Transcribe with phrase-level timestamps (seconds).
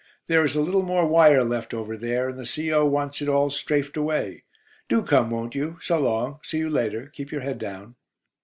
[0.25, 2.87] There is a little more wire left over there, and the C.O.
[2.87, 4.45] wants it all 'strafed' away.
[4.89, 5.77] Do come, won't you?
[5.83, 6.39] So long.
[6.41, 7.05] See you later.
[7.13, 7.93] Keep your head down."